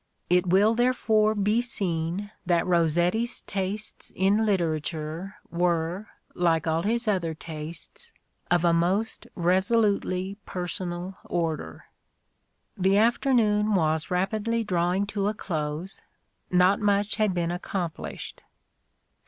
[0.31, 7.35] It will, therefore, be seen that Rossetti's tastes in literature were, like all his other
[7.35, 8.11] tastes,
[8.49, 11.85] of a most resolutely personal order.
[12.75, 16.01] The afternoon was rapidly drawing to a close:
[16.49, 18.41] not much had been accomplished.